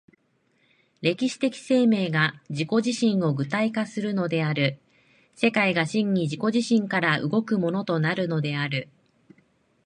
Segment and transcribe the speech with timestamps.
[1.01, 4.79] 歴史的生命が自己自身を具体化するのである、
[5.35, 8.89] 世界が真に自己自身から動くものとなるのである。